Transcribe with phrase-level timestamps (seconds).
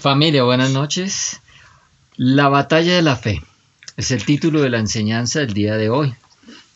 [0.00, 1.40] Familia, buenas noches.
[2.16, 3.42] La batalla de la fe
[3.96, 6.14] es el título de la enseñanza del día de hoy.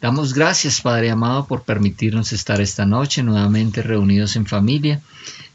[0.00, 5.00] Damos gracias, Padre amado, por permitirnos estar esta noche nuevamente reunidos en familia.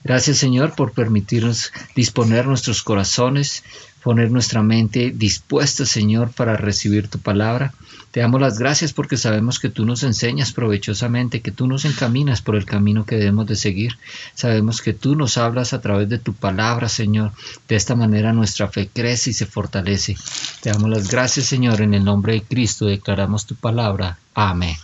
[0.03, 3.63] Gracias, Señor, por permitirnos disponer nuestros corazones
[4.05, 7.73] poner nuestra mente dispuesta, Señor, para recibir tu palabra.
[8.15, 12.41] Te damos las gracias porque sabemos que tú nos enseñas provechosamente, que tú nos encaminas
[12.41, 13.97] por el camino que debemos de seguir.
[14.35, 17.33] Sabemos que tú nos hablas a través de tu palabra, Señor.
[17.67, 20.15] De esta manera nuestra fe crece y se fortalece.
[20.61, 24.17] Te damos las gracias, Señor, en el nombre de Cristo declaramos tu palabra.
[24.33, 24.77] Amén.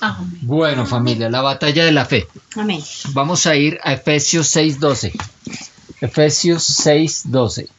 [0.00, 0.38] Amén.
[0.42, 2.28] Bueno, familia, la batalla de la fe.
[2.54, 2.80] Amén.
[3.08, 5.12] Vamos a ir a Efesios 6:12.
[6.00, 7.75] Efesios 6:12 pues no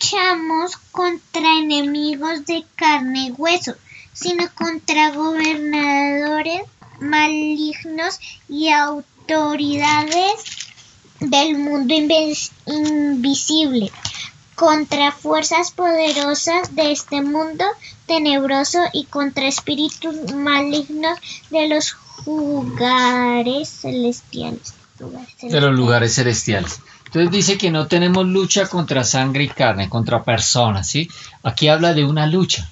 [0.00, 3.74] luchamos contra enemigos de carne y hueso,
[4.12, 6.62] sino contra gobernadores
[7.00, 8.18] malignos
[8.48, 10.32] y autoridades
[11.20, 11.94] del mundo
[12.66, 13.92] invisible,
[14.54, 17.64] contra fuerzas poderosas de este mundo
[18.06, 21.18] tenebroso y contra espíritus malignos
[21.50, 21.94] de los
[22.26, 24.74] lugares celestiales.
[25.42, 26.80] De los lugares celestiales.
[27.10, 31.10] Entonces dice que no tenemos lucha contra sangre y carne, contra personas, ¿sí?
[31.42, 32.70] Aquí habla de una lucha.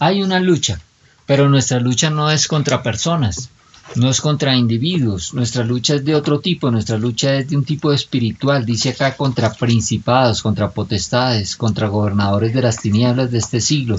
[0.00, 0.78] Hay una lucha,
[1.24, 3.48] pero nuestra lucha no es contra personas,
[3.94, 7.64] no es contra individuos, nuestra lucha es de otro tipo, nuestra lucha es de un
[7.64, 13.62] tipo espiritual, dice acá contra principados, contra potestades, contra gobernadores de las tinieblas de este
[13.62, 13.98] siglo,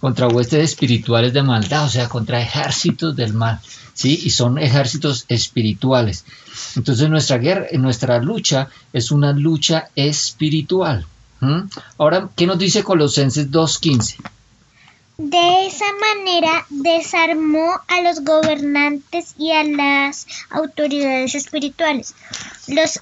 [0.00, 3.60] contra huestes espirituales de maldad, o sea, contra ejércitos del mal.
[3.94, 4.18] ¿sí?
[4.24, 6.24] Y son ejércitos espirituales.
[6.76, 11.06] Entonces nuestra guerra, nuestra lucha es una lucha espiritual.
[11.96, 14.16] Ahora, ¿qué nos dice Colosenses 2.15?
[15.16, 22.14] De esa manera desarmó a los gobernantes y a las autoridades espirituales.
[22.68, 23.00] Los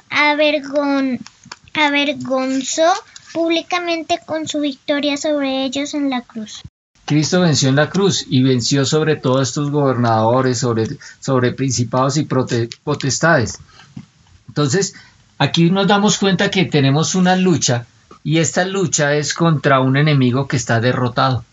[1.74, 2.92] avergonzó
[3.32, 6.62] públicamente con su victoria sobre ellos en la cruz.
[7.09, 10.87] Cristo venció en la cruz y venció sobre todos estos gobernadores, sobre,
[11.21, 12.28] sobre principados y
[12.84, 13.60] potestades.
[14.47, 14.93] Entonces,
[15.38, 17.87] aquí nos damos cuenta que tenemos una lucha
[18.22, 21.47] y esta lucha es contra un enemigo que está derrotado.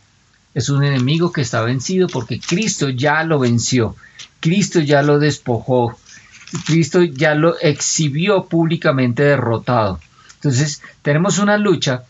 [0.54, 3.96] Es un enemigo que está vencido porque Cristo ya lo venció.
[4.42, 5.98] Cristo ya lo despojó.
[6.66, 10.02] Cristo ya lo exhibió públicamente derrotado.
[10.34, 12.04] Entonces, tenemos una lucha,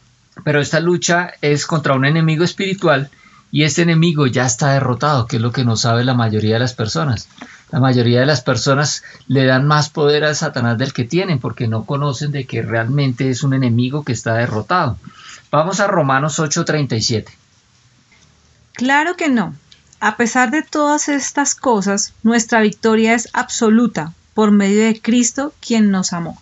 [0.43, 3.11] pero esta lucha es contra un enemigo espiritual
[3.55, 6.59] y este enemigo ya está derrotado, que es lo que no sabe la mayoría de
[6.59, 7.29] las personas.
[7.71, 11.69] La mayoría de las personas le dan más poder a Satanás del que tienen porque
[11.69, 14.97] no conocen de que realmente es un enemigo que está derrotado.
[15.51, 17.27] Vamos a Romanos 8:37.
[18.73, 19.55] Claro que no.
[20.01, 25.91] A pesar de todas estas cosas, nuestra victoria es absoluta por medio de Cristo quien
[25.91, 26.41] nos amó.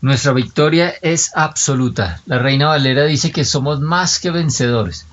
[0.00, 2.20] Nuestra victoria es absoluta.
[2.26, 5.06] La Reina Valera dice que somos más que vencedores.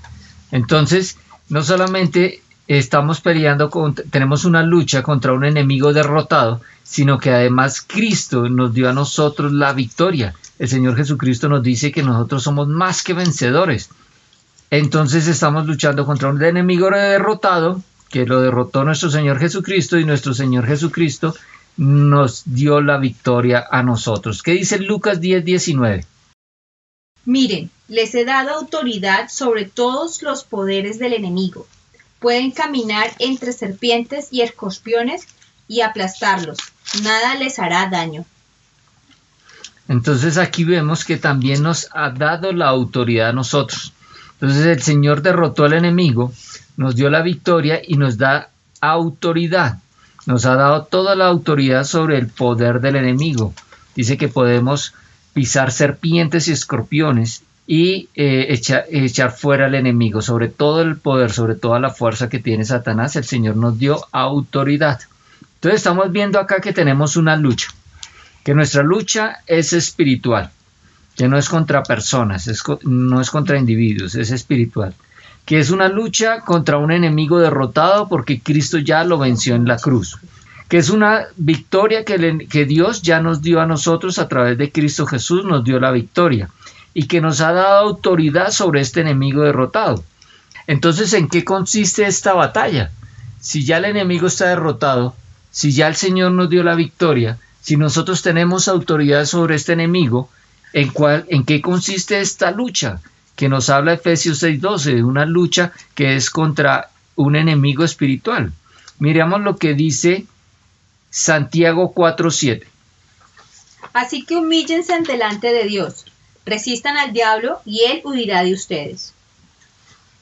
[0.51, 1.17] Entonces,
[1.49, 3.69] no solamente estamos peleando,
[4.09, 9.51] tenemos una lucha contra un enemigo derrotado, sino que además Cristo nos dio a nosotros
[9.51, 10.33] la victoria.
[10.57, 13.89] El Señor Jesucristo nos dice que nosotros somos más que vencedores.
[14.71, 20.33] Entonces estamos luchando contra un enemigo derrotado, que lo derrotó nuestro Señor Jesucristo y nuestro
[20.33, 21.35] Señor Jesucristo
[21.77, 24.41] nos dio la victoria a nosotros.
[24.41, 26.05] ¿Qué dice Lucas 10, 19?
[27.25, 31.67] Miren, les he dado autoridad sobre todos los poderes del enemigo.
[32.19, 35.27] Pueden caminar entre serpientes y escorpiones
[35.67, 36.57] y aplastarlos.
[37.03, 38.25] Nada les hará daño.
[39.87, 43.93] Entonces aquí vemos que también nos ha dado la autoridad a nosotros.
[44.33, 46.33] Entonces el Señor derrotó al enemigo,
[46.77, 48.49] nos dio la victoria y nos da
[48.81, 49.79] autoridad.
[50.25, 53.53] Nos ha dado toda la autoridad sobre el poder del enemigo.
[53.95, 54.93] Dice que podemos
[55.33, 58.59] pisar serpientes y escorpiones y eh,
[58.89, 63.15] echar fuera al enemigo, sobre todo el poder, sobre toda la fuerza que tiene Satanás,
[63.15, 64.99] el Señor nos dio autoridad.
[65.55, 67.69] Entonces estamos viendo acá que tenemos una lucha,
[68.43, 70.51] que nuestra lucha es espiritual,
[71.15, 72.47] que no es contra personas,
[72.83, 74.93] no es contra individuos, es espiritual,
[75.43, 79.77] que es una lucha contra un enemigo derrotado porque Cristo ya lo venció en la
[79.77, 80.19] cruz
[80.67, 84.71] que es una victoria que, que Dios ya nos dio a nosotros a través de
[84.71, 86.49] Cristo Jesús, nos dio la victoria
[86.95, 90.03] y que nos ha dado autoridad sobre este enemigo derrotado.
[90.65, 92.89] Entonces, ¿en qué consiste esta batalla?
[93.39, 95.13] Si ya el enemigo está derrotado,
[95.51, 100.29] si ya el Señor nos dio la victoria, si nosotros tenemos autoridad sobre este enemigo,
[100.71, 103.01] ¿en, cuál, en qué consiste esta lucha?
[103.35, 108.53] Que nos habla Efesios 6:12, de una lucha que es contra un enemigo espiritual.
[108.99, 110.25] Miremos lo que dice
[111.09, 112.63] Santiago 4.7.
[113.91, 116.05] Así que humíllense delante de Dios,
[116.45, 119.13] resistan al diablo y él huirá de ustedes.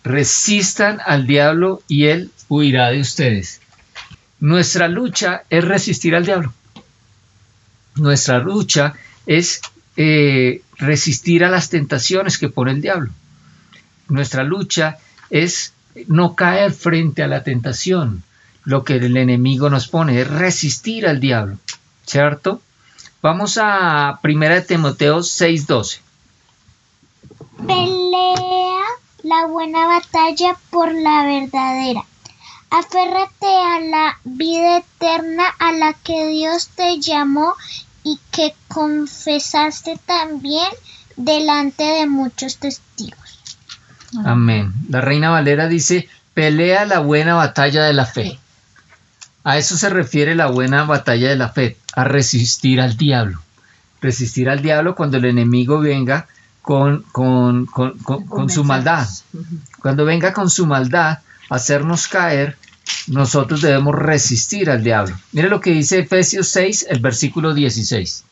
[0.03, 3.61] Resistan al diablo y él huirá de ustedes.
[4.39, 6.53] Nuestra lucha es resistir al diablo.
[7.95, 9.61] Nuestra lucha es
[9.95, 13.11] eh, resistir a las tentaciones que pone el diablo.
[14.09, 14.97] Nuestra lucha
[15.29, 15.73] es
[16.07, 18.23] no caer frente a la tentación.
[18.65, 21.57] Lo que el enemigo nos pone es resistir al diablo,
[22.05, 22.61] ¿cierto?
[23.21, 25.99] Vamos a 1 Timoteo 6:12.
[27.73, 28.83] Pelea
[29.23, 32.03] la buena batalla por la verdadera.
[32.69, 37.55] Aférrate a la vida eterna a la que Dios te llamó
[38.03, 40.67] y que confesaste también
[41.15, 43.39] delante de muchos testigos.
[44.25, 44.73] Amén.
[44.89, 48.39] La Reina Valera dice, pelea la buena batalla de la fe.
[49.43, 53.41] A eso se refiere la buena batalla de la fe, a resistir al diablo.
[54.01, 56.27] Resistir al diablo cuando el enemigo venga
[56.63, 59.07] con, con, con su maldad.
[59.81, 61.19] Cuando venga con su maldad
[61.49, 62.57] a hacernos caer,
[63.07, 65.15] nosotros debemos resistir al diablo.
[65.33, 68.23] Mire lo que dice Efesios 6, el versículo 16.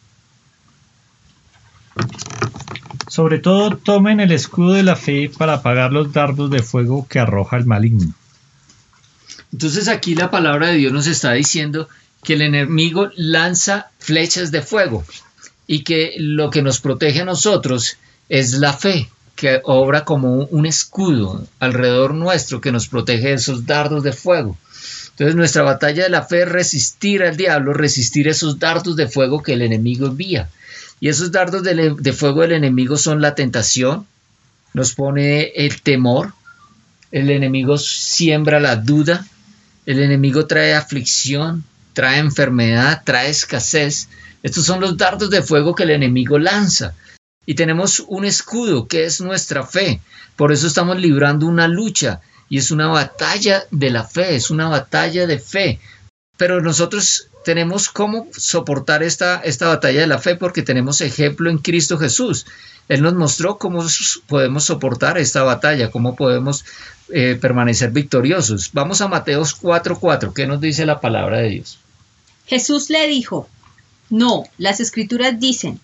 [3.10, 7.20] Sobre todo tomen el escudo de la fe para apagar los dardos de fuego que
[7.20, 8.14] arroja el maligno.
[9.52, 11.90] Entonces aquí la palabra de Dios nos está diciendo
[12.24, 15.04] que el enemigo lanza flechas de fuego
[15.68, 17.98] y que lo que nos protege a nosotros
[18.30, 23.66] es la fe, que obra como un escudo alrededor nuestro que nos protege de esos
[23.66, 24.58] dardos de fuego.
[25.12, 29.44] Entonces nuestra batalla de la fe es resistir al diablo, resistir esos dardos de fuego
[29.44, 30.50] que el enemigo envía.
[31.00, 34.06] Y esos dardos de, fuego del enemigo son la tentación,
[34.74, 36.34] nos pone el temor,
[37.12, 39.26] el enemigo siembra la duda,
[39.86, 41.64] el enemigo trae aflicción,
[41.94, 44.10] trae enfermedad, trae escasez.
[44.44, 46.94] Estos son los dardos de fuego que el enemigo lanza.
[47.46, 50.02] Y tenemos un escudo que es nuestra fe.
[50.36, 54.70] Por eso estamos librando una lucha y es una batalla de la fe, es una
[54.70, 55.80] batalla de fe.
[56.38, 61.58] Pero nosotros tenemos cómo soportar esta, esta batalla de la fe porque tenemos ejemplo en
[61.58, 62.46] Cristo Jesús.
[62.88, 63.86] Él nos mostró cómo
[64.28, 66.66] podemos soportar esta batalla, cómo podemos
[67.10, 68.72] eh, permanecer victoriosos.
[68.74, 70.34] Vamos a Mateos 4:4.
[70.34, 71.80] ¿Qué nos dice la palabra de Dios?
[72.46, 73.48] Jesús le dijo,
[74.10, 75.80] no, las escrituras dicen,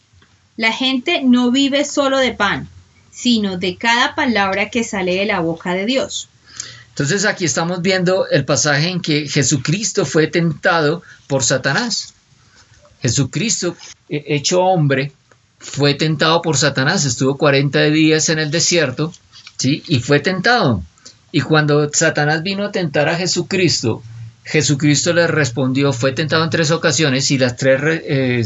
[0.58, 2.68] la gente no vive solo de pan,
[3.12, 6.28] sino de cada palabra que sale de la boca de Dios.
[6.90, 12.16] Entonces aquí estamos viendo el pasaje en que Jesucristo fue tentado por Satanás.
[13.02, 13.78] Jesucristo,
[14.10, 15.12] hecho hombre,
[15.60, 19.14] fue tentado por Satanás, estuvo 40 días en el desierto,
[19.58, 19.84] ¿sí?
[19.88, 20.84] Y fue tentado.
[21.32, 24.02] Y cuando Satanás vino a tentar a Jesucristo,
[24.44, 28.46] Jesucristo le respondió, fue tentado en tres ocasiones y las tres, eh,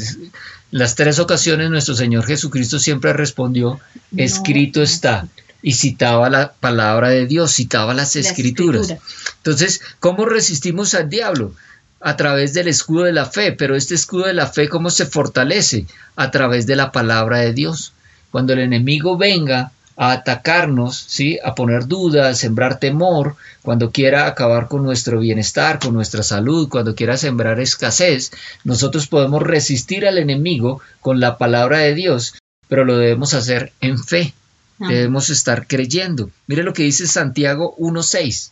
[0.72, 3.80] las tres ocasiones nuestro Señor Jesucristo siempre respondió,
[4.16, 5.28] escrito está.
[5.62, 8.96] Y citaba la palabra de Dios, citaba las escrituras.
[9.38, 11.54] Entonces, ¿cómo resistimos al diablo?
[12.00, 15.06] A través del escudo de la fe, pero este escudo de la fe, ¿cómo se
[15.06, 15.86] fortalece?
[16.16, 17.94] A través de la palabra de Dios.
[18.32, 19.72] Cuando el enemigo venga
[20.02, 21.38] a atacarnos, ¿sí?
[21.46, 26.70] a poner dudas, a sembrar temor, cuando quiera acabar con nuestro bienestar, con nuestra salud,
[26.70, 28.32] cuando quiera sembrar escasez,
[28.64, 32.34] nosotros podemos resistir al enemigo con la palabra de Dios,
[32.68, 34.34] pero lo debemos hacer en fe.
[34.80, 34.88] Ah.
[34.90, 36.32] Debemos estar creyendo.
[36.48, 38.50] Mire lo que dice Santiago 1.6.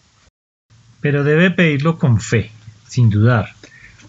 [1.01, 2.51] Pero debe pedirlo con fe,
[2.87, 3.55] sin dudar,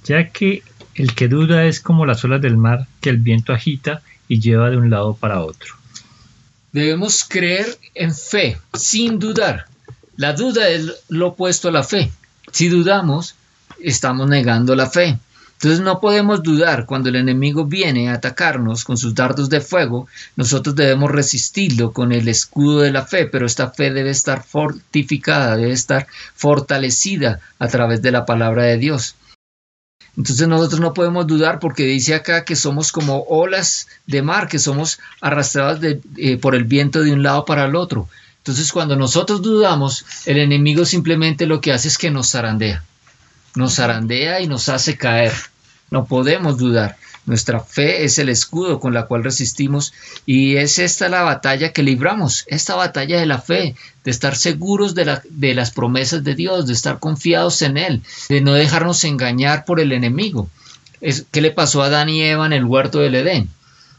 [0.04, 0.62] ya que
[0.94, 4.68] el que duda es como las olas del mar que el viento agita y lleva
[4.68, 5.79] de un lado para otro.
[6.72, 9.66] Debemos creer en fe, sin dudar.
[10.16, 12.12] La duda es lo opuesto a la fe.
[12.52, 13.34] Si dudamos,
[13.80, 15.18] estamos negando la fe.
[15.62, 20.08] Entonces no podemos dudar cuando el enemigo viene a atacarnos con sus dardos de fuego,
[20.34, 25.58] nosotros debemos resistirlo con el escudo de la fe, pero esta fe debe estar fortificada,
[25.58, 29.16] debe estar fortalecida a través de la palabra de Dios.
[30.16, 34.58] Entonces nosotros no podemos dudar porque dice acá que somos como olas de mar, que
[34.58, 35.80] somos arrastrados
[36.16, 38.08] eh, por el viento de un lado para el otro.
[38.38, 42.82] Entonces cuando nosotros dudamos, el enemigo simplemente lo que hace es que nos zarandea.
[43.54, 45.32] Nos zarandea y nos hace caer.
[45.90, 46.96] No podemos dudar.
[47.30, 49.92] Nuestra fe es el escudo con la cual resistimos
[50.26, 54.96] y es esta la batalla que libramos, esta batalla de la fe, de estar seguros
[54.96, 59.04] de, la, de las promesas de Dios, de estar confiados en Él, de no dejarnos
[59.04, 60.50] engañar por el enemigo.
[61.30, 63.48] ¿Qué le pasó a Adán y Eva en el huerto del Edén?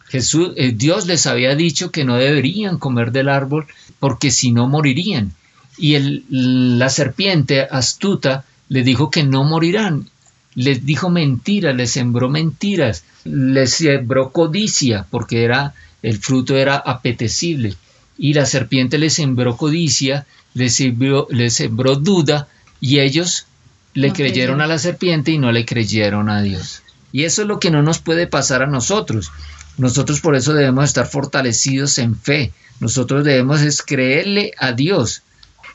[0.10, 3.66] Jesús, eh, Dios les había dicho que no deberían comer del árbol
[4.02, 5.32] porque si no morirían.
[5.78, 10.10] Y el, la serpiente astuta le dijo que no morirán
[10.56, 17.76] les dijo mentiras, les sembró mentiras, les sembró codicia, porque era, el fruto era apetecible.
[18.18, 22.48] Y la serpiente les sembró codicia, les sembró, les sembró duda,
[22.80, 23.46] y ellos
[23.94, 24.62] le No creyeron creyeron.
[24.62, 26.82] a la serpiente y no le creyeron a Dios.
[27.12, 29.32] Y eso es lo que no nos puede pasar a nosotros.
[29.78, 32.52] Nosotros por eso debemos estar fortalecidos en fe.
[32.80, 35.22] Nosotros debemos es creerle a Dios,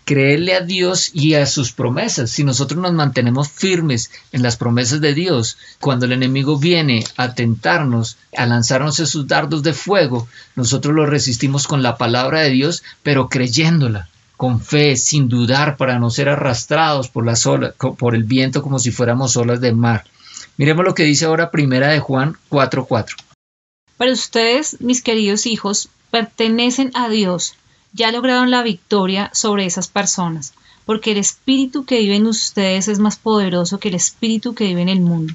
[0.07, 2.31] creerle a Dios y a sus promesas.
[2.31, 7.35] Si nosotros nos mantenemos firmes en las promesas de Dios, cuando el enemigo viene a
[7.35, 12.85] tentarnos, a lanzarnos esos dardos de fuego, nosotros lo resistimos con la palabra de Dios,
[13.03, 18.23] pero creyéndola, con fe, sin dudar, para no ser arrastrados por, las olas, por el
[18.23, 20.05] viento como si fuéramos olas del mar.
[20.57, 23.17] Miremos lo que dice ahora Primera de Juan 4:4.
[23.99, 27.57] Pero ustedes, mis queridos hijos, pertenecen a Dios.
[27.97, 30.53] Ya lograron la victoria sobre esas personas,
[30.85, 34.83] porque el espíritu que vive en ustedes es más poderoso que el espíritu que vive
[34.83, 35.33] en el mundo.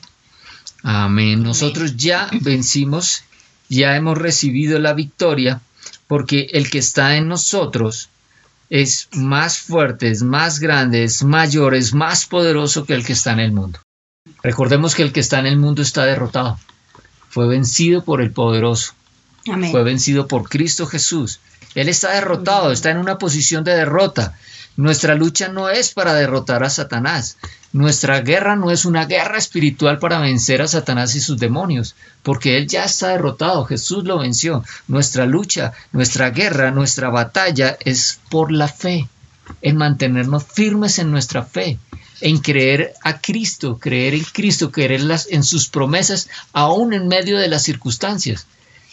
[0.84, 1.42] Amén.
[1.42, 3.24] Nosotros ya vencimos,
[3.68, 5.60] ya hemos recibido la victoria,
[6.06, 8.10] porque el que está en nosotros
[8.70, 13.34] es más fuerte, es más grande, es mayor, es más poderoso que el que está
[13.34, 13.80] en el mundo.
[14.44, 16.60] Recordemos que el que está en el mundo está derrotado.
[17.30, 18.94] Fue vencido por el poderoso.
[19.48, 19.72] Amén.
[19.72, 21.40] Fue vencido por Cristo Jesús.
[21.76, 24.38] Él está derrotado, está en una posición de derrota.
[24.78, 27.38] Nuestra lucha no es para derrotar a Satanás.
[27.74, 32.58] Nuestra guerra no es una guerra espiritual para vencer a Satanás y sus demonios, porque
[32.58, 34.64] Él ya está derrotado, Jesús lo venció.
[34.88, 39.08] Nuestra lucha, nuestra guerra, nuestra batalla es por la fe,
[39.62, 41.80] en mantenernos firmes en nuestra fe,
[42.20, 47.08] en creer a Cristo, creer en Cristo, creer en, las, en sus promesas, aún en
[47.08, 48.48] medio de las circunstancias.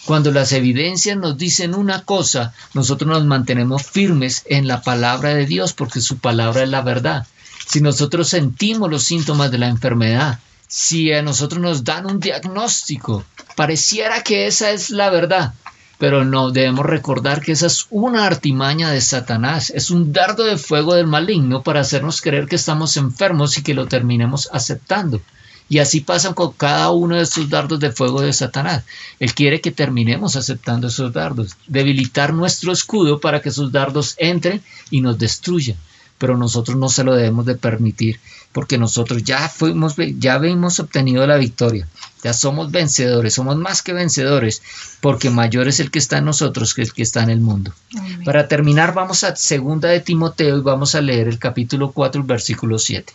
[0.08, 5.44] Cuando las evidencias nos dicen una cosa, nosotros nos mantenemos firmes en la palabra de
[5.44, 7.26] Dios porque su palabra es la verdad.
[7.66, 13.22] Si nosotros sentimos los síntomas de la enfermedad, si a nosotros nos dan un diagnóstico,
[13.54, 15.52] pareciera que esa es la verdad,
[15.98, 20.56] pero no debemos recordar que esa es una artimaña de Satanás, es un dardo de
[20.56, 25.20] fuego del maligno para hacernos creer que estamos enfermos y que lo terminemos aceptando.
[25.68, 28.84] Y así pasa con cada uno de estos dardos de fuego de Satanás.
[29.18, 34.62] Él quiere que terminemos aceptando esos dardos, debilitar nuestro escudo para que esos dardos entren
[34.90, 35.76] y nos destruyan.
[36.16, 38.18] Pero nosotros no se lo debemos de permitir,
[38.52, 41.86] porque nosotros ya fuimos, ya hemos obtenido la victoria,
[42.24, 44.62] ya somos vencedores, somos más que vencedores,
[45.00, 47.72] porque mayor es el que está en nosotros que el que está en el mundo.
[47.96, 48.24] Amén.
[48.24, 52.26] Para terminar, vamos a segunda de Timoteo y vamos a leer el capítulo 4, el
[52.26, 53.12] versículo 7.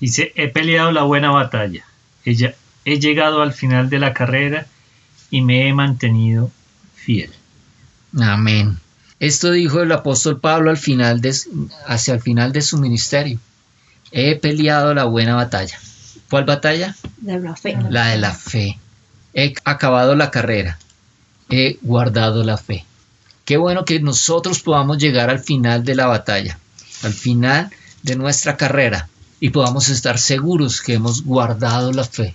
[0.00, 1.84] Dice, he peleado la buena batalla,
[2.24, 4.66] he, llegado al final de la carrera
[5.30, 6.50] y me he mantenido
[6.94, 7.30] fiel.
[8.18, 8.78] Amén.
[9.18, 11.34] Esto dijo el apóstol Pablo al final de,
[11.86, 13.38] hacia el final de su ministerio.
[14.12, 15.78] He peleado la buena batalla.
[16.30, 16.94] ¿Cuál batalla?
[17.18, 17.76] De la fe.
[17.90, 18.78] La de la fe.
[19.34, 20.78] He acabado la carrera.
[21.50, 22.84] He guardado la fe.
[23.44, 26.58] Qué bueno que nosotros podamos llegar al final de la batalla,
[27.02, 27.70] al final
[28.02, 29.08] de nuestra carrera
[29.40, 32.34] y podamos estar seguros que hemos guardado la fe.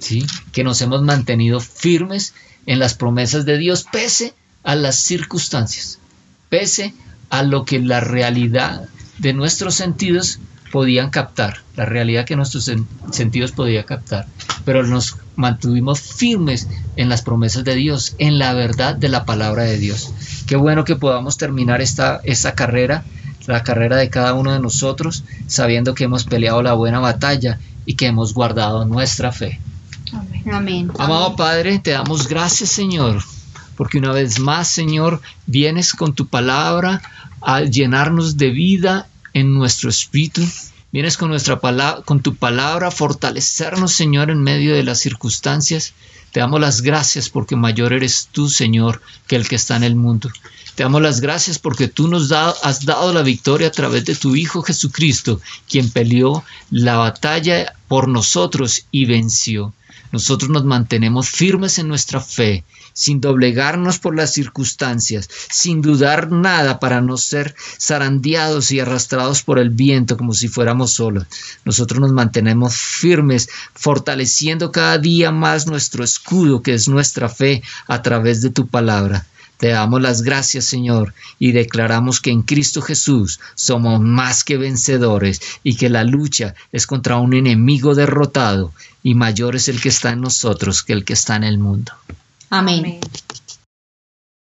[0.00, 0.26] ¿sí?
[0.52, 2.34] Que nos hemos mantenido firmes
[2.66, 5.98] en las promesas de Dios pese a las circunstancias,
[6.48, 6.94] pese
[7.30, 10.38] a lo que la realidad de nuestros sentidos
[10.70, 14.26] podían captar, la realidad que nuestros sen- sentidos podían captar,
[14.66, 19.62] pero nos mantuvimos firmes en las promesas de Dios, en la verdad de la palabra
[19.62, 20.12] de Dios.
[20.46, 23.02] Qué bueno que podamos terminar esta, esta carrera,
[23.48, 27.94] la carrera de cada uno de nosotros, sabiendo que hemos peleado la buena batalla y
[27.94, 29.58] que hemos guardado nuestra fe.
[30.12, 30.42] Amén.
[30.52, 30.92] Amén.
[30.98, 33.22] Amado Padre, te damos gracias, Señor,
[33.76, 37.02] porque una vez más, Señor, vienes con tu palabra
[37.40, 40.46] a llenarnos de vida en nuestro espíritu.
[40.92, 45.94] Vienes con nuestra palabra, con tu palabra a fortalecernos, Señor, en medio de las circunstancias.
[46.32, 49.96] Te damos las gracias porque mayor eres tú, Señor, que el que está en el
[49.96, 50.30] mundo.
[50.74, 54.36] Te damos las gracias porque tú nos has dado la victoria a través de tu
[54.36, 59.72] Hijo Jesucristo, quien peleó la batalla por nosotros y venció.
[60.10, 66.80] Nosotros nos mantenemos firmes en nuestra fe, sin doblegarnos por las circunstancias, sin dudar nada
[66.80, 71.26] para no ser zarandeados y arrastrados por el viento como si fuéramos solos.
[71.64, 78.02] Nosotros nos mantenemos firmes, fortaleciendo cada día más nuestro escudo, que es nuestra fe, a
[78.02, 79.26] través de tu palabra.
[79.58, 85.40] Te damos las gracias, Señor, y declaramos que en Cristo Jesús somos más que vencedores
[85.64, 88.72] y que la lucha es contra un enemigo derrotado
[89.02, 91.92] y mayor es el que está en nosotros que el que está en el mundo.
[92.50, 92.78] Amén.
[92.78, 93.00] Amén.